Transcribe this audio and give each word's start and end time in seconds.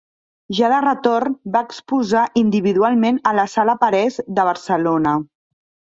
Ja 0.59 0.69
de 0.71 0.77
retorn, 0.85 1.35
va 1.57 1.61
exposar 1.71 2.23
individualment 2.43 3.19
a 3.33 3.37
la 3.41 3.45
Sala 3.57 3.77
Parés 3.85 4.19
de 4.41 4.47
Barcelona. 4.53 5.13